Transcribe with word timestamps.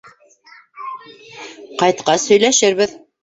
Ҡайтҡас 1.83 2.27
һөйләшербеҙ. 2.31 2.99